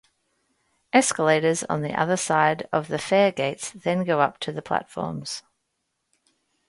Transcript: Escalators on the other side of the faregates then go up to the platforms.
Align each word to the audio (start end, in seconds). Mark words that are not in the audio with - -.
Escalators 0.93 1.63
on 1.65 1.83
the 1.83 1.93
other 1.93 2.17
side 2.17 2.67
of 2.73 2.87
the 2.87 2.97
faregates 2.97 3.69
then 3.69 4.03
go 4.03 4.19
up 4.19 4.39
to 4.39 4.51
the 4.51 4.63
platforms. 4.63 5.43